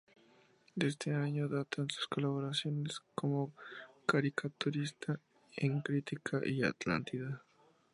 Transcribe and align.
De 0.73 0.87
este 0.87 1.13
año 1.13 1.47
datan 1.47 1.87
sus 1.91 2.07
colaboraciones, 2.07 3.01
como 3.13 3.53
caricaturista, 4.07 5.19
en 5.55 5.79
Crítica 5.81 6.41
y 6.43 6.63
Atlántida. 6.63 7.43